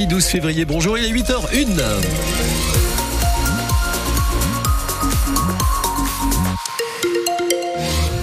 mardi 0.00 0.06
12 0.06 0.24
février. 0.24 0.64
Bonjour, 0.64 0.96
il 0.96 1.04
est 1.04 1.12
8h01. 1.12 1.66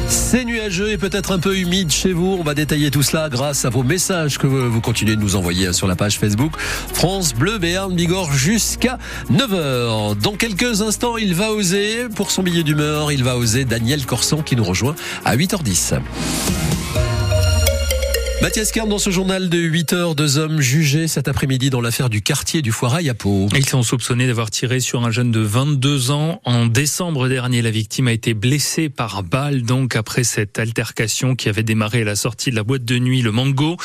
C'est 0.07 0.43
nuageux 0.43 0.91
et 0.91 0.97
peut-être 0.97 1.31
un 1.31 1.39
peu 1.39 1.57
humide 1.57 1.91
chez 1.91 2.13
vous. 2.13 2.37
On 2.39 2.43
va 2.43 2.53
détailler 2.53 2.89
tout 2.89 3.03
cela 3.03 3.29
grâce 3.29 3.65
à 3.65 3.69
vos 3.69 3.83
messages 3.83 4.37
que 4.37 4.47
vous 4.47 4.81
continuez 4.81 5.15
de 5.15 5.21
nous 5.21 5.35
envoyer 5.35 5.71
sur 5.73 5.87
la 5.87 5.95
page 5.95 6.17
Facebook 6.17 6.53
France 6.93 7.33
Bleu 7.33 7.59
Béarn 7.59 7.93
Bigorre 7.93 8.33
jusqu'à 8.33 8.97
9h. 9.31 10.19
Dans 10.19 10.33
quelques 10.33 10.81
instants, 10.81 11.17
il 11.17 11.35
va 11.35 11.51
oser, 11.51 12.07
pour 12.15 12.31
son 12.31 12.43
billet 12.43 12.63
d'humeur, 12.63 13.11
il 13.11 13.23
va 13.23 13.37
oser 13.37 13.65
Daniel 13.65 14.05
Corson 14.05 14.41
qui 14.41 14.55
nous 14.55 14.65
rejoint 14.65 14.95
à 15.25 15.35
8h10. 15.35 15.99
Mathias 18.39 18.71
Kern 18.71 18.87
dans 18.87 18.99
ce 18.99 19.09
journal 19.09 19.49
de 19.49 19.57
8 19.57 19.93
heures, 19.93 20.13
deux 20.13 20.37
hommes 20.37 20.61
jugés 20.61 21.07
cet 21.07 21.27
après-midi 21.27 21.71
dans 21.71 21.81
l'affaire 21.81 22.07
du 22.07 22.21
quartier 22.21 22.61
du 22.61 22.71
Foirail 22.71 23.09
à 23.09 23.15
Pau. 23.15 23.47
Ils 23.55 23.67
sont 23.67 23.81
soupçonnés 23.81 24.27
d'avoir 24.27 24.51
tiré 24.51 24.79
sur 24.79 25.03
un 25.03 25.09
jeune 25.09 25.31
de 25.31 25.39
22 25.39 26.11
ans. 26.11 26.39
En 26.45 26.67
décembre 26.67 27.29
dernier, 27.29 27.63
la 27.63 27.71
victime 27.71 28.07
a 28.07 28.13
été 28.13 28.35
blessée 28.35 28.89
par 28.89 29.23
balle, 29.23 29.63
donc 29.63 29.95
après 29.95 30.23
cette 30.23 30.59
altercation 30.59 31.35
qui 31.35 31.49
avait 31.49 31.63
démarré 31.63 32.01
à 32.01 32.05
la 32.05 32.15
sortie 32.15 32.51
de 32.51 32.55
la 32.55 32.63
boîte 32.63 32.85
de 32.85 32.99
nuit 32.99 33.23
Le 33.23 33.31
Mango. 33.31 33.75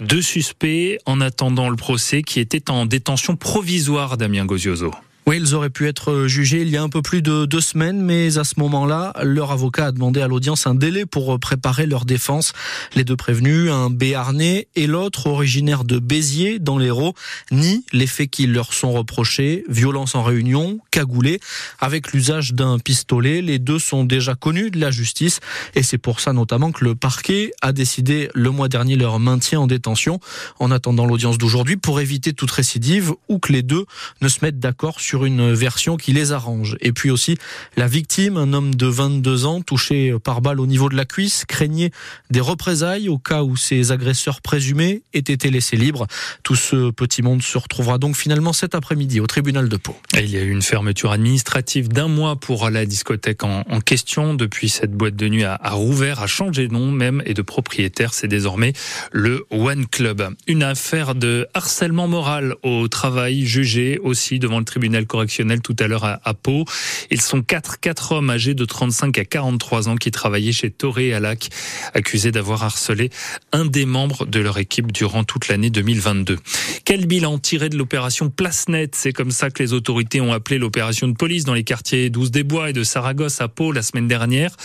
Deux 0.00 0.22
suspects 0.22 0.98
en 1.06 1.22
attendant 1.22 1.70
le 1.70 1.76
procès 1.76 2.22
qui 2.22 2.38
étaient 2.38 2.70
en 2.70 2.84
détention 2.84 3.36
provisoire, 3.36 4.18
Damien 4.18 4.44
Gozioso. 4.44 4.92
Oui, 5.24 5.36
ils 5.36 5.54
auraient 5.54 5.70
pu 5.70 5.86
être 5.86 6.26
jugés 6.26 6.62
il 6.62 6.68
y 6.68 6.76
a 6.76 6.82
un 6.82 6.88
peu 6.88 7.00
plus 7.00 7.22
de 7.22 7.46
deux 7.46 7.60
semaines, 7.60 8.02
mais 8.02 8.38
à 8.38 8.44
ce 8.44 8.54
moment-là, 8.58 9.12
leur 9.22 9.52
avocat 9.52 9.86
a 9.86 9.92
demandé 9.92 10.20
à 10.20 10.26
l'audience 10.26 10.66
un 10.66 10.74
délai 10.74 11.06
pour 11.06 11.38
préparer 11.38 11.86
leur 11.86 12.04
défense. 12.04 12.52
Les 12.96 13.04
deux 13.04 13.14
prévenus, 13.14 13.70
un 13.70 13.88
Béarnais 13.88 14.66
et 14.74 14.88
l'autre, 14.88 15.28
originaire 15.28 15.84
de 15.84 16.00
Béziers, 16.00 16.58
dans 16.58 16.76
l'Hérault, 16.76 17.14
nient 17.52 17.84
les 17.92 18.08
faits 18.08 18.30
qui 18.30 18.48
leur 18.48 18.74
sont 18.74 18.90
reprochés, 18.90 19.62
violence 19.68 20.16
en 20.16 20.24
réunion, 20.24 20.80
cagoulé, 20.90 21.38
avec 21.78 22.12
l'usage 22.12 22.52
d'un 22.52 22.80
pistolet. 22.80 23.42
Les 23.42 23.60
deux 23.60 23.78
sont 23.78 24.02
déjà 24.02 24.34
connus 24.34 24.72
de 24.72 24.80
la 24.80 24.90
justice 24.90 25.38
et 25.76 25.84
c'est 25.84 25.98
pour 25.98 26.18
ça 26.18 26.32
notamment 26.32 26.72
que 26.72 26.84
le 26.84 26.96
parquet 26.96 27.52
a 27.62 27.72
décidé 27.72 28.28
le 28.34 28.50
mois 28.50 28.68
dernier 28.68 28.96
leur 28.96 29.20
maintien 29.20 29.60
en 29.60 29.66
détention 29.68 30.18
en 30.58 30.72
attendant 30.72 31.06
l'audience 31.06 31.38
d'aujourd'hui 31.38 31.76
pour 31.76 32.00
éviter 32.00 32.32
toute 32.32 32.50
récidive 32.50 33.12
ou 33.28 33.38
que 33.38 33.52
les 33.52 33.62
deux 33.62 33.86
ne 34.20 34.26
se 34.28 34.40
mettent 34.42 34.58
d'accord 34.58 35.00
sur 35.00 35.11
sur 35.12 35.26
une 35.26 35.52
version 35.52 35.98
qui 35.98 36.14
les 36.14 36.32
arrange. 36.32 36.78
Et 36.80 36.92
puis 36.92 37.10
aussi, 37.10 37.36
la 37.76 37.86
victime, 37.86 38.38
un 38.38 38.54
homme 38.54 38.74
de 38.74 38.86
22 38.86 39.44
ans 39.44 39.60
touché 39.60 40.14
par 40.24 40.40
balle 40.40 40.58
au 40.58 40.64
niveau 40.64 40.88
de 40.88 40.96
la 40.96 41.04
cuisse, 41.04 41.44
craignait 41.46 41.90
des 42.30 42.40
représailles 42.40 43.10
au 43.10 43.18
cas 43.18 43.42
où 43.42 43.54
ses 43.54 43.92
agresseurs 43.92 44.40
présumés 44.40 45.02
aient 45.12 45.18
été 45.18 45.50
laissés 45.50 45.76
libres. 45.76 46.06
Tout 46.44 46.54
ce 46.54 46.90
petit 46.90 47.20
monde 47.20 47.42
se 47.42 47.58
retrouvera 47.58 47.98
donc 47.98 48.16
finalement 48.16 48.54
cet 48.54 48.74
après-midi 48.74 49.20
au 49.20 49.26
tribunal 49.26 49.68
de 49.68 49.76
Pau. 49.76 49.94
Il 50.14 50.30
y 50.30 50.38
a 50.38 50.40
eu 50.40 50.50
une 50.50 50.62
fermeture 50.62 51.12
administrative 51.12 51.88
d'un 51.88 52.08
mois 52.08 52.36
pour 52.36 52.70
la 52.70 52.86
discothèque 52.86 53.44
en, 53.44 53.64
question. 53.84 54.32
Depuis, 54.32 54.70
cette 54.70 54.92
boîte 54.92 55.16
de 55.16 55.28
nuit 55.28 55.44
a 55.44 55.58
rouvert, 55.72 56.22
a 56.22 56.26
changé 56.26 56.68
de 56.68 56.72
nom 56.72 56.90
même 56.90 57.22
et 57.26 57.34
de 57.34 57.42
propriétaire. 57.42 58.14
C'est 58.14 58.28
désormais 58.28 58.72
le 59.10 59.44
One 59.50 59.86
Club. 59.86 60.34
Une 60.46 60.62
affaire 60.62 61.14
de 61.14 61.46
harcèlement 61.52 62.08
moral 62.08 62.54
au 62.62 62.88
travail 62.88 63.44
jugée 63.44 63.98
aussi 64.02 64.38
devant 64.38 64.58
le 64.58 64.64
tribunal 64.64 65.01
correctionnel 65.04 65.60
tout 65.60 65.76
à 65.78 65.86
l'heure 65.86 66.04
à, 66.04 66.34
Pau. 66.34 66.64
Ils 67.10 67.20
sont 67.20 67.42
quatre, 67.42 67.80
quatre 67.80 68.12
hommes 68.12 68.30
âgés 68.30 68.54
de 68.54 68.64
35 68.64 69.18
à 69.18 69.24
43 69.24 69.88
ans 69.88 69.96
qui 69.96 70.10
travaillaient 70.10 70.52
chez 70.52 70.70
Toré 70.70 71.12
à 71.14 71.20
Lac, 71.20 71.48
accusés 71.94 72.32
d'avoir 72.32 72.64
harcelé 72.64 73.10
un 73.52 73.64
des 73.64 73.86
membres 73.86 74.26
de 74.26 74.40
leur 74.40 74.58
équipe 74.58 74.92
durant 74.92 75.24
toute 75.24 75.48
l'année 75.48 75.70
2022. 75.70 76.38
Quel 76.84 77.06
bilan 77.06 77.38
tiré 77.38 77.68
de 77.68 77.76
l'opération 77.76 78.30
Place 78.30 78.68
Net 78.68 78.94
C'est 78.94 79.12
comme 79.12 79.30
ça 79.30 79.50
que 79.50 79.62
les 79.62 79.72
autorités 79.72 80.20
ont 80.20 80.32
appelé 80.32 80.58
l'opération 80.58 81.08
de 81.08 81.14
police 81.14 81.44
dans 81.44 81.54
les 81.54 81.64
quartiers 81.64 82.10
12 82.10 82.30
des 82.30 82.42
Bois 82.42 82.70
et 82.70 82.72
de 82.72 82.84
Saragosse 82.84 83.40
à 83.40 83.48
Pau 83.48 83.72
la 83.72 83.82
semaine 83.82 84.08
dernière. 84.08 84.56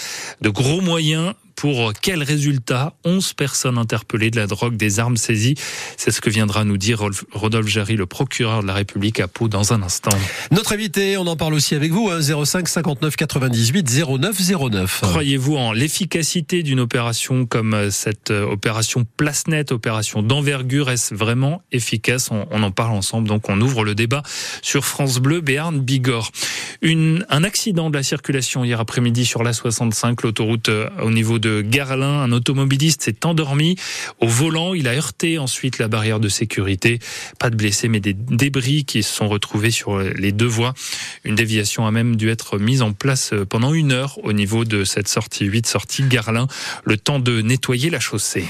De 0.41 0.49
gros 0.49 0.81
moyens 0.81 1.33
pour 1.58 1.92
quel 2.00 2.22
résultat? 2.23 2.94
11 3.04 3.34
personnes 3.34 3.78
interpellées 3.80 4.30
de 4.30 4.38
la 4.38 4.45
drogue, 4.45 4.78
des 4.78 5.00
armes 5.00 5.18
saisies. 5.18 5.56
C'est 5.98 6.12
ce 6.12 6.22
que 6.22 6.30
viendra 6.30 6.64
nous 6.64 6.78
dire 6.78 7.04
Rodolphe 7.34 7.68
Jarry, 7.68 7.95
le 7.95 8.06
procureur 8.06 8.62
de 8.62 8.68
la 8.68 8.76
République 8.76 9.20
à 9.20 9.28
Pau, 9.28 9.48
dans 9.48 9.73
un 9.73 9.82
instant. 9.82 10.16
Notre 10.52 10.73
invité, 10.73 11.18
on 11.18 11.26
en 11.26 11.36
parle 11.36 11.56
aussi 11.56 11.73
avec 11.73 11.92
vous, 11.92 12.12
05 12.22 12.68
59 12.68 13.16
98 13.16 14.06
09 14.20 14.70
09. 14.72 15.00
Croyez-vous 15.02 15.58
en 15.58 15.73
l'efficacité 15.73 16.62
d'une 16.62 16.80
opération 16.80 17.48
comme 17.48 17.74
euh, 17.74 17.89
cette 17.89 18.30
euh, 18.30 18.45
opération 18.45 19.06
Place 19.18 19.48
Net, 19.48 19.72
opération 19.72 20.22
d'envergure? 20.22 20.92
Est-ce 20.92 21.16
vraiment 21.16 21.64
efficace? 21.72 22.30
On, 22.30 22.45
on, 22.52 22.62
en 22.62 22.72
parle 22.72 22.94
ensemble, 22.94 23.28
donc 23.28 23.50
on 23.50 23.60
ouvre 23.62 23.84
le 23.84 23.95
débat 23.95 24.22
sur 24.62 24.86
France 24.86 25.18
Bleu, 25.18 25.42
Béarn, 25.42 25.80
Bigorre. 25.80 26.32
Une, 26.84 27.26
un 27.30 27.44
accident 27.44 27.89
de 27.89 27.98
la 27.98 28.04
circulation 28.04 28.64
hier 28.64 28.80
après-midi 28.80 29.26
sur 29.26 29.42
la 29.42 29.54
65, 29.54 30.22
l'autoroute 30.22 30.70
euh, 30.70 30.88
au 31.02 31.10
niveau 31.10 31.39
de 31.39 31.46
Garlin. 31.65 32.21
Un 32.21 32.31
automobiliste 32.31 33.03
s'est 33.03 33.25
endormi 33.25 33.75
au 34.19 34.27
volant. 34.27 34.73
Il 34.73 34.87
a 34.87 34.93
heurté 34.93 35.37
ensuite 35.37 35.77
la 35.80 35.87
barrière 35.87 36.19
de 36.19 36.30
sécurité. 36.30 36.99
Pas 37.39 37.49
de 37.49 37.55
blessés, 37.55 37.87
mais 37.87 37.99
des 37.99 38.13
débris 38.13 38.85
qui 38.85 39.03
se 39.03 39.13
sont 39.13 39.27
retrouvés 39.27 39.71
sur 39.71 39.99
les 39.99 40.31
deux 40.31 40.45
voies. 40.45 40.73
Une 41.23 41.35
déviation 41.35 41.85
a 41.85 41.91
même 41.91 42.15
dû 42.15 42.30
être 42.30 42.58
mise 42.58 42.81
en 42.81 42.93
place 42.93 43.33
pendant 43.49 43.73
une 43.73 43.91
heure 43.91 44.23
au 44.23 44.33
niveau 44.33 44.65
de 44.65 44.83
cette 44.83 45.08
sortie 45.08 45.45
8, 45.45 45.67
sortie 45.67 46.03
Garlin. 46.03 46.47
Le 46.83 46.97
temps 46.97 47.19
de 47.19 47.41
nettoyer 47.41 47.89
la 47.89 47.99
chaussée. 47.99 48.45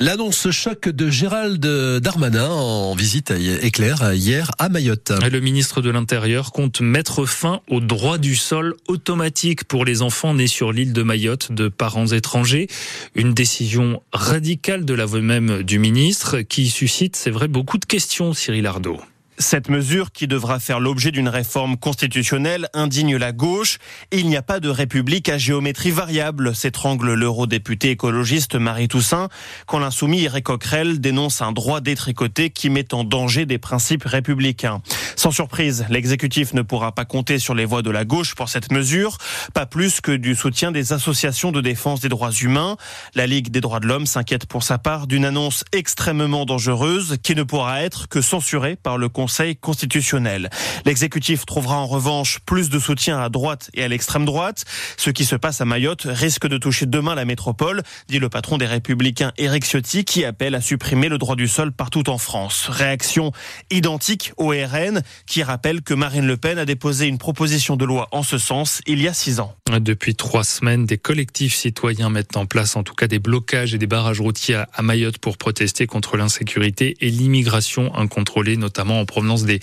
L'annonce 0.00 0.50
choc 0.50 0.88
de 0.88 1.08
Gérald 1.08 1.64
Darmanin 2.00 2.48
en 2.48 2.94
visite 2.94 3.30
éclair 3.62 4.12
hier 4.12 4.50
à 4.58 4.68
Mayotte. 4.68 5.12
Le 5.30 5.40
ministre 5.40 5.82
de 5.82 5.90
l'Intérieur 5.90 6.50
compte 6.50 6.80
mettre 6.80 7.26
fin 7.26 7.60
au 7.68 7.80
droit 7.80 8.18
du 8.18 8.34
sol 8.34 8.74
automatique 8.88 9.64
pour 9.64 9.84
les 9.84 10.02
enfants 10.02 10.34
nés 10.34 10.48
sur 10.48 10.72
l'île 10.72 10.92
de 10.92 11.02
Mayotte 11.02 11.52
de 11.52 11.68
parents 11.68 12.08
étrangers. 12.08 12.66
Une 13.14 13.34
décision 13.34 14.02
radicale 14.12 14.84
de 14.84 14.94
la 14.94 15.06
voix 15.06 15.20
même 15.20 15.62
du 15.62 15.78
ministre 15.78 16.40
qui 16.40 16.70
suscite, 16.70 17.14
c'est 17.14 17.30
vrai, 17.30 17.46
beaucoup 17.46 17.78
de 17.78 17.84
questions, 17.84 18.34
Cyril 18.34 18.66
Ardo. 18.66 18.98
Cette 19.38 19.68
mesure, 19.68 20.12
qui 20.12 20.28
devra 20.28 20.60
faire 20.60 20.78
l'objet 20.78 21.10
d'une 21.10 21.28
réforme 21.28 21.76
constitutionnelle, 21.76 22.68
indigne 22.72 23.16
la 23.16 23.32
gauche. 23.32 23.78
il 24.12 24.28
n'y 24.28 24.36
a 24.36 24.42
pas 24.42 24.60
de 24.60 24.68
république 24.68 25.28
à 25.28 25.38
géométrie 25.38 25.90
variable, 25.90 26.54
s'étrangle 26.54 27.14
l'eurodéputé 27.14 27.90
écologiste 27.90 28.54
Marie 28.54 28.86
Toussaint, 28.86 29.28
quand 29.66 29.80
l'insoumis 29.80 30.22
Eric 30.22 30.44
Coquerel 30.44 31.00
dénonce 31.00 31.42
un 31.42 31.50
droit 31.50 31.80
détricoté 31.80 32.50
qui 32.50 32.70
met 32.70 32.94
en 32.94 33.02
danger 33.02 33.44
des 33.44 33.58
principes 33.58 34.04
républicains. 34.04 34.82
Sans 35.16 35.32
surprise, 35.32 35.84
l'exécutif 35.88 36.54
ne 36.54 36.62
pourra 36.62 36.92
pas 36.92 37.04
compter 37.04 37.40
sur 37.40 37.56
les 37.56 37.64
voix 37.64 37.82
de 37.82 37.90
la 37.90 38.04
gauche 38.04 38.36
pour 38.36 38.48
cette 38.48 38.70
mesure, 38.70 39.18
pas 39.52 39.66
plus 39.66 40.00
que 40.00 40.12
du 40.12 40.36
soutien 40.36 40.70
des 40.70 40.92
associations 40.92 41.50
de 41.50 41.60
défense 41.60 42.00
des 42.00 42.08
droits 42.08 42.30
humains. 42.30 42.76
La 43.16 43.26
Ligue 43.26 43.50
des 43.50 43.60
droits 43.60 43.80
de 43.80 43.88
l'homme 43.88 44.06
s'inquiète 44.06 44.46
pour 44.46 44.62
sa 44.62 44.78
part 44.78 45.08
d'une 45.08 45.24
annonce 45.24 45.64
extrêmement 45.72 46.44
dangereuse 46.44 47.16
qui 47.20 47.34
ne 47.34 47.42
pourra 47.42 47.82
être 47.82 48.08
que 48.08 48.20
censurée 48.20 48.76
par 48.76 48.96
le 48.96 49.08
Conseil 49.08 49.23
constitutionnel. 49.60 50.50
L'exécutif 50.84 51.46
trouvera 51.46 51.76
en 51.76 51.86
revanche 51.86 52.38
plus 52.46 52.68
de 52.68 52.78
soutien 52.78 53.20
à 53.20 53.28
droite 53.28 53.70
et 53.74 53.82
à 53.82 53.88
l'extrême 53.88 54.24
droite. 54.24 54.64
Ce 54.96 55.10
qui 55.10 55.24
se 55.24 55.36
passe 55.36 55.60
à 55.60 55.64
Mayotte 55.64 56.06
risque 56.06 56.46
de 56.46 56.58
toucher 56.58 56.86
demain 56.86 57.14
la 57.14 57.24
métropole, 57.24 57.82
dit 58.08 58.18
le 58.18 58.28
patron 58.28 58.58
des 58.58 58.66
Républicains 58.66 59.32
Éric 59.38 59.64
Ciotti, 59.64 60.04
qui 60.04 60.24
appelle 60.24 60.54
à 60.54 60.60
supprimer 60.60 61.08
le 61.08 61.18
droit 61.18 61.36
du 61.36 61.48
sol 61.48 61.72
partout 61.72 62.08
en 62.10 62.18
France. 62.18 62.66
Réaction 62.68 63.32
identique 63.70 64.32
au 64.36 64.48
RN, 64.48 65.02
qui 65.26 65.42
rappelle 65.42 65.82
que 65.82 65.94
Marine 65.94 66.26
Le 66.26 66.36
Pen 66.36 66.58
a 66.58 66.64
déposé 66.64 67.06
une 67.06 67.18
proposition 67.18 67.76
de 67.76 67.84
loi 67.84 68.08
en 68.12 68.22
ce 68.22 68.38
sens 68.38 68.80
il 68.86 69.00
y 69.00 69.08
a 69.08 69.14
six 69.14 69.40
ans. 69.40 69.54
Depuis 69.80 70.14
trois 70.14 70.44
semaines, 70.44 70.86
des 70.86 70.98
collectifs 70.98 71.54
citoyens 71.54 72.10
mettent 72.10 72.36
en 72.36 72.46
place 72.46 72.76
en 72.76 72.82
tout 72.82 72.94
cas 72.94 73.06
des 73.06 73.18
blocages 73.18 73.74
et 73.74 73.78
des 73.78 73.86
barrages 73.86 74.20
routiers 74.20 74.62
à 74.72 74.82
Mayotte 74.82 75.18
pour 75.18 75.38
protester 75.38 75.86
contre 75.86 76.16
l'insécurité 76.16 76.96
et 77.00 77.10
l'immigration 77.10 77.94
incontrôlée, 77.94 78.56
notamment 78.56 79.00
en 79.00 79.04
provenance 79.14 79.44
des, 79.44 79.60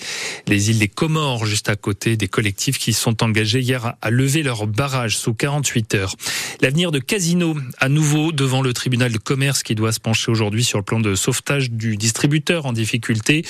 îles 0.48 0.78
des 0.78 0.88
Comores, 0.88 1.44
juste 1.44 1.68
à 1.68 1.76
côté 1.76 2.16
des 2.16 2.26
collectifs 2.26 2.78
qui 2.78 2.94
sont 2.94 3.22
engagés 3.22 3.60
hier 3.60 3.96
à 4.00 4.10
lever 4.10 4.42
leurs 4.42 4.66
barrages 4.66 5.18
sous 5.18 5.34
48 5.34 5.94
heures. 5.94 6.16
L'avenir 6.62 6.90
de 6.90 6.98
Casino, 6.98 7.54
à 7.78 7.90
nouveau 7.90 8.32
devant 8.32 8.62
le 8.62 8.72
tribunal 8.72 9.12
de 9.12 9.18
commerce 9.18 9.62
qui 9.62 9.74
doit 9.74 9.92
se 9.92 10.00
pencher 10.00 10.30
aujourd'hui 10.30 10.64
sur 10.64 10.78
le 10.78 10.84
plan 10.84 11.00
de 11.00 11.14
sauvetage 11.14 11.70
du 11.70 11.98
distributeur 11.98 12.64
en 12.64 12.72
difficulté. 12.72 13.44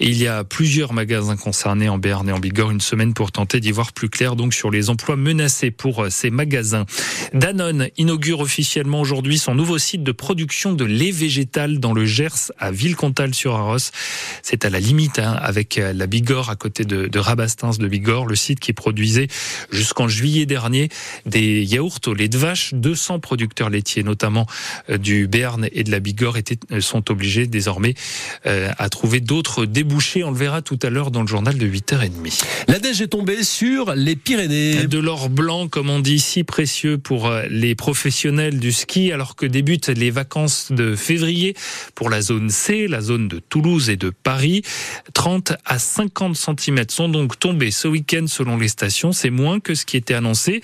Et 0.00 0.08
il 0.08 0.20
y 0.20 0.26
a 0.26 0.42
plusieurs 0.42 0.92
magasins 0.92 1.36
concernés 1.36 1.88
en 1.88 1.98
Béarn 1.98 2.28
et 2.28 2.32
en 2.32 2.40
Bigorre 2.40 2.72
une 2.72 2.80
semaine 2.80 3.14
pour 3.14 3.30
tenter 3.30 3.60
d'y 3.60 3.70
voir 3.70 3.92
plus 3.92 4.08
clair 4.08 4.34
donc 4.34 4.52
sur 4.52 4.72
les 4.72 4.90
emplois 4.90 5.14
menacés 5.14 5.70
pour 5.70 6.02
euh, 6.02 6.10
ces 6.10 6.30
magasins. 6.30 6.86
Danone 7.34 7.88
inaugure 7.96 8.40
officiellement 8.40 9.00
aujourd'hui 9.00 9.38
son 9.38 9.54
nouveau 9.54 9.78
site 9.78 10.02
de 10.02 10.12
production 10.12 10.72
de 10.72 10.84
lait 10.84 11.12
végétal 11.12 11.78
dans 11.78 11.92
le 11.92 12.04
Gers 12.04 12.50
à 12.58 12.72
Villecontal 12.72 13.32
sur 13.32 13.54
Arros. 13.54 13.92
C'est 14.42 14.64
à 14.64 14.70
la 14.70 14.80
limite 14.80 15.20
hein, 15.20 15.35
avec 15.36 15.76
la 15.76 16.06
Bigorre 16.06 16.50
à 16.50 16.56
côté 16.56 16.84
de, 16.84 17.06
de 17.06 17.18
Rabastins 17.18 17.70
de 17.78 17.88
Bigorre, 17.88 18.26
le 18.26 18.36
site 18.36 18.60
qui 18.60 18.72
produisait 18.72 19.28
jusqu'en 19.70 20.08
juillet 20.08 20.46
dernier 20.46 20.88
des 21.24 21.64
yaourts 21.64 22.00
au 22.06 22.14
lait 22.14 22.28
de 22.28 22.38
vache. 22.38 22.74
200 22.74 23.20
producteurs 23.20 23.70
laitiers, 23.70 24.02
notamment 24.02 24.46
euh, 24.90 24.98
du 24.98 25.26
Béarn 25.26 25.68
et 25.72 25.84
de 25.84 25.90
la 25.90 26.00
Bigorre, 26.00 26.36
étaient, 26.36 26.58
euh, 26.72 26.80
sont 26.80 27.10
obligés 27.10 27.46
désormais 27.46 27.94
euh, 28.46 28.70
à 28.78 28.88
trouver 28.88 29.20
d'autres 29.20 29.66
débouchés. 29.66 30.24
On 30.24 30.30
le 30.30 30.36
verra 30.36 30.62
tout 30.62 30.78
à 30.82 30.90
l'heure 30.90 31.10
dans 31.10 31.22
le 31.22 31.26
journal 31.26 31.56
de 31.56 31.66
8h30. 31.66 32.44
La 32.68 32.78
neige 32.78 33.00
est 33.00 33.08
tombée 33.08 33.42
sur 33.42 33.94
les 33.94 34.16
Pyrénées. 34.16 34.86
De 34.86 34.98
l'or 34.98 35.28
blanc, 35.28 35.68
comme 35.68 35.90
on 35.90 36.00
dit, 36.00 36.20
si 36.20 36.44
précieux 36.44 36.98
pour 36.98 37.30
les 37.50 37.74
professionnels 37.74 38.58
du 38.58 38.72
ski, 38.72 39.12
alors 39.12 39.36
que 39.36 39.46
débutent 39.46 39.88
les 39.88 40.10
vacances 40.10 40.70
de 40.70 40.94
février 40.96 41.54
pour 41.94 42.10
la 42.10 42.20
zone 42.20 42.50
C, 42.50 42.86
la 42.88 43.00
zone 43.00 43.28
de 43.28 43.38
Toulouse 43.38 43.90
et 43.90 43.96
de 43.96 44.10
Paris. 44.10 44.62
30 45.14 45.25
à 45.64 45.80
50 45.80 46.36
cm 46.36 46.84
sont 46.88 47.08
donc 47.08 47.36
tombés 47.40 47.72
ce 47.72 47.88
week-end 47.88 48.26
selon 48.28 48.56
les 48.56 48.68
stations. 48.68 49.10
C'est 49.10 49.30
moins 49.30 49.58
que 49.58 49.74
ce 49.74 49.84
qui 49.84 49.96
était 49.96 50.14
annoncé, 50.14 50.60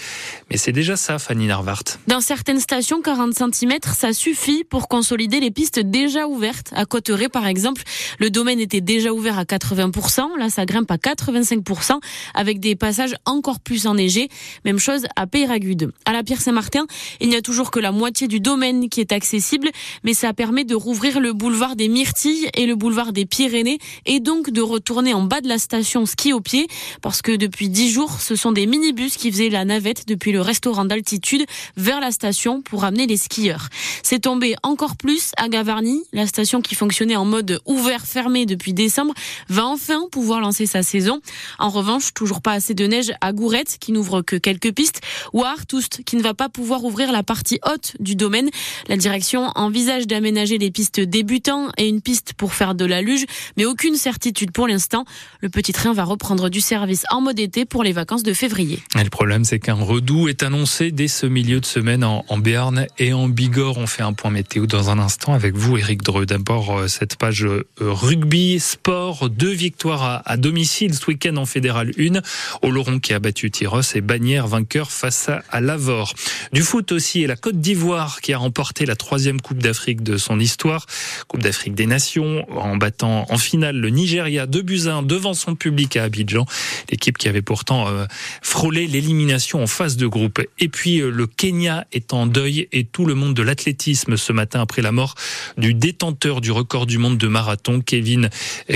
mais 0.50 0.56
c'est 0.56 0.70
déjà 0.70 0.94
ça, 0.94 1.18
Fanny 1.18 1.46
Narvart. 1.46 1.82
Dans 2.06 2.20
certaines 2.20 2.60
stations, 2.60 3.02
40 3.02 3.34
cm, 3.34 3.72
ça 3.92 4.12
suffit 4.12 4.62
pour 4.62 4.86
consolider 4.86 5.40
les 5.40 5.50
pistes 5.50 5.80
déjà 5.80 6.28
ouvertes. 6.28 6.70
À 6.76 6.84
Cotteret, 6.84 7.28
par 7.28 7.48
exemple, 7.48 7.82
le 8.20 8.30
domaine 8.30 8.60
était 8.60 8.80
déjà 8.80 9.12
ouvert 9.12 9.36
à 9.36 9.42
80%. 9.42 10.38
Là, 10.38 10.48
ça 10.48 10.64
grimpe 10.64 10.90
à 10.92 10.96
85% 10.96 11.98
avec 12.34 12.60
des 12.60 12.76
passages 12.76 13.16
encore 13.24 13.58
plus 13.58 13.88
enneigés. 13.88 14.28
Même 14.64 14.78
chose 14.78 15.06
à 15.16 15.26
Peyragude. 15.26 15.90
À 16.04 16.12
la 16.12 16.22
Pierre-Saint-Martin, 16.22 16.86
il 17.20 17.30
n'y 17.30 17.36
a 17.36 17.42
toujours 17.42 17.72
que 17.72 17.80
la 17.80 17.90
moitié 17.90 18.28
du 18.28 18.38
domaine 18.38 18.88
qui 18.88 19.00
est 19.00 19.10
accessible, 19.10 19.70
mais 20.04 20.14
ça 20.14 20.32
permet 20.32 20.64
de 20.64 20.76
rouvrir 20.76 21.18
le 21.18 21.32
boulevard 21.32 21.74
des 21.74 21.88
Myrtilles 21.88 22.48
et 22.54 22.66
le 22.66 22.76
boulevard 22.76 23.12
des 23.12 23.26
Pyrénées 23.26 23.80
et 24.06 24.20
donc 24.20 24.51
de 24.52 24.60
retourner 24.60 25.14
en 25.14 25.22
bas 25.22 25.40
de 25.40 25.48
la 25.48 25.58
station 25.58 26.06
ski 26.06 26.32
au 26.32 26.40
pied 26.40 26.68
parce 27.00 27.22
que 27.22 27.32
depuis 27.32 27.68
dix 27.68 27.90
jours, 27.90 28.20
ce 28.20 28.36
sont 28.36 28.52
des 28.52 28.66
minibus 28.66 29.16
qui 29.16 29.30
faisaient 29.32 29.48
la 29.48 29.64
navette 29.64 30.06
depuis 30.06 30.32
le 30.32 30.40
restaurant 30.40 30.84
d'altitude 30.84 31.44
vers 31.76 32.00
la 32.00 32.10
station 32.10 32.62
pour 32.62 32.84
amener 32.84 33.06
les 33.06 33.16
skieurs. 33.16 33.68
C'est 34.02 34.20
tombé 34.20 34.54
encore 34.62 34.96
plus 34.96 35.32
à 35.36 35.48
Gavarnie, 35.48 36.02
la 36.12 36.26
station 36.26 36.60
qui 36.60 36.74
fonctionnait 36.74 37.16
en 37.16 37.24
mode 37.24 37.60
ouvert-fermé 37.66 38.46
depuis 38.46 38.74
décembre 38.74 39.14
va 39.48 39.66
enfin 39.66 40.06
pouvoir 40.10 40.40
lancer 40.40 40.66
sa 40.66 40.82
saison. 40.82 41.20
En 41.58 41.70
revanche, 41.70 42.12
toujours 42.14 42.42
pas 42.42 42.52
assez 42.52 42.74
de 42.74 42.86
neige 42.86 43.12
à 43.20 43.32
Gourette 43.32 43.78
qui 43.80 43.92
n'ouvre 43.92 44.22
que 44.22 44.36
quelques 44.36 44.72
pistes 44.72 45.00
ou 45.32 45.44
à 45.44 45.50
Artoust 45.50 46.02
qui 46.04 46.16
ne 46.16 46.22
va 46.22 46.34
pas 46.34 46.48
pouvoir 46.48 46.84
ouvrir 46.84 47.12
la 47.12 47.22
partie 47.22 47.58
haute 47.66 47.94
du 48.00 48.16
domaine. 48.16 48.50
La 48.88 48.96
direction 48.96 49.50
envisage 49.54 50.06
d'aménager 50.06 50.58
les 50.58 50.70
pistes 50.70 51.00
débutants 51.00 51.70
et 51.78 51.88
une 51.88 52.00
piste 52.00 52.34
pour 52.34 52.54
faire 52.54 52.74
de 52.74 52.84
la 52.84 53.02
luge, 53.02 53.24
mais 53.56 53.64
aucune 53.64 53.96
certitude 53.96 54.41
pour 54.50 54.66
l'instant. 54.66 55.04
Le 55.40 55.48
petit 55.48 55.72
train 55.72 55.92
va 55.92 56.04
reprendre 56.04 56.48
du 56.48 56.60
service 56.60 57.04
en 57.10 57.20
mode 57.20 57.38
été 57.38 57.64
pour 57.64 57.84
les 57.84 57.92
vacances 57.92 58.22
de 58.22 58.32
février. 58.32 58.80
Et 58.98 59.04
le 59.04 59.10
problème, 59.10 59.44
c'est 59.44 59.60
qu'un 59.60 59.74
redout 59.74 60.28
est 60.28 60.42
annoncé 60.42 60.90
dès 60.90 61.08
ce 61.08 61.26
milieu 61.26 61.60
de 61.60 61.66
semaine 61.66 62.02
en, 62.02 62.24
Béarn 62.38 62.86
et 62.98 63.12
en 63.12 63.28
Bigorre. 63.28 63.78
On 63.78 63.86
fait 63.86 64.02
un 64.02 64.12
point 64.12 64.30
météo 64.30 64.66
dans 64.66 64.90
un 64.90 64.98
instant 64.98 65.32
avec 65.32 65.54
vous, 65.54 65.76
Eric 65.76 66.02
Dreux. 66.02 66.26
D'abord, 66.26 66.76
euh, 66.76 66.88
cette 66.88 67.16
page 67.16 67.44
euh, 67.44 67.64
rugby, 67.78 68.58
sport, 68.58 69.30
deux 69.30 69.52
victoires 69.52 70.22
à, 70.24 70.36
domicile 70.36 70.94
ce 70.94 71.06
week-end 71.06 71.36
en 71.36 71.46
Fédéral 71.46 71.92
1. 71.98 72.20
Oloron 72.62 72.98
qui 72.98 73.12
a 73.12 73.18
battu 73.18 73.50
Tyros 73.50 73.80
et 73.94 74.00
Bagnères 74.00 74.48
vainqueur 74.48 74.90
face 74.90 75.30
à 75.50 75.60
Lavore. 75.60 76.14
Du 76.52 76.62
foot 76.62 76.90
aussi 76.92 77.22
et 77.22 77.26
la 77.26 77.36
Côte 77.36 77.60
d'Ivoire 77.60 78.20
qui 78.20 78.32
a 78.32 78.38
remporté 78.38 78.86
la 78.86 78.96
troisième 78.96 79.40
Coupe 79.40 79.58
d'Afrique 79.58 80.02
de 80.02 80.16
son 80.16 80.40
histoire. 80.40 80.86
Coupe 81.28 81.42
d'Afrique 81.42 81.74
des 81.74 81.86
Nations 81.86 82.46
en 82.58 82.76
battant 82.76 83.26
en 83.28 83.38
finale 83.38 83.76
le 83.76 83.90
Nigeria 84.22 84.46
2 84.46 84.62
buts 84.62 84.86
1 84.86 85.02
devant 85.02 85.34
son 85.34 85.56
public 85.56 85.96
à 85.96 86.04
Abidjan. 86.04 86.46
L'équipe 86.90 87.18
qui 87.18 87.28
avait 87.28 87.42
pourtant 87.42 87.88
euh, 87.88 88.06
frôlé 88.40 88.86
l'élimination 88.86 89.62
en 89.62 89.66
phase 89.66 89.96
de 89.96 90.06
groupe. 90.06 90.40
Et 90.60 90.68
puis 90.68 91.00
euh, 91.00 91.10
le 91.10 91.26
Kenya 91.26 91.86
est 91.92 92.12
en 92.12 92.26
deuil 92.26 92.68
et 92.70 92.84
tout 92.84 93.04
le 93.04 93.14
monde 93.14 93.34
de 93.34 93.42
l'athlétisme 93.42 94.16
ce 94.16 94.32
matin 94.32 94.60
après 94.60 94.80
la 94.80 94.92
mort 94.92 95.16
du 95.58 95.74
détenteur 95.74 96.40
du 96.40 96.52
record 96.52 96.86
du 96.86 96.98
monde 96.98 97.18
de 97.18 97.26
marathon, 97.26 97.80
Kevin 97.80 98.30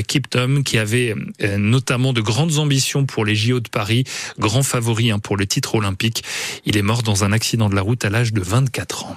Kiptum, 0.08 0.64
qui 0.64 0.78
avait 0.78 1.14
euh, 1.42 1.58
notamment 1.58 2.12
de 2.12 2.20
grandes 2.20 2.58
ambitions 2.58 3.06
pour 3.06 3.24
les 3.24 3.36
JO 3.36 3.60
de 3.60 3.68
Paris, 3.68 4.02
grand 4.40 4.64
favori 4.64 5.12
hein, 5.12 5.20
pour 5.20 5.36
le 5.36 5.46
titre 5.46 5.76
olympique. 5.76 6.24
Il 6.64 6.76
est 6.76 6.82
mort 6.82 7.04
dans 7.04 7.22
un 7.22 7.30
accident 7.30 7.68
de 7.68 7.76
la 7.76 7.82
route 7.82 8.04
à 8.04 8.10
l'âge 8.10 8.32
de 8.32 8.40
24 8.40 9.06
ans. 9.06 9.16